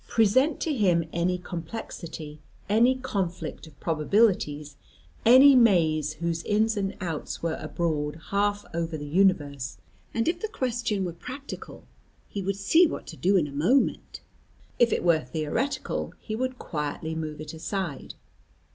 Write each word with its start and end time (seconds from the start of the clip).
Present 0.07 0.59
to 0.61 0.73
him 0.73 1.03
any 1.13 1.37
complexity, 1.37 2.39
any 2.67 2.95
conflict 2.95 3.67
of 3.67 3.79
probabilities, 3.79 4.75
any 5.27 5.55
maze 5.55 6.13
whose 6.13 6.43
ins 6.45 6.75
and 6.75 6.97
outs 6.99 7.43
were 7.43 7.55
abroad 7.61 8.19
half 8.31 8.65
over 8.73 8.97
the 8.97 9.05
universe, 9.05 9.77
and 10.11 10.27
if 10.27 10.39
the 10.39 10.47
question 10.47 11.05
were 11.05 11.13
practical, 11.13 11.85
he 12.27 12.41
would 12.41 12.57
see 12.57 12.87
what 12.87 13.05
to 13.05 13.15
do 13.15 13.37
in 13.37 13.45
a 13.45 13.51
moment; 13.51 14.21
if 14.79 14.91
it 14.91 15.03
were 15.03 15.23
theoretical, 15.23 16.13
he 16.19 16.35
would 16.35 16.57
quietly 16.57 17.13
move 17.13 17.39
it 17.39 17.53
aside. 17.53 18.15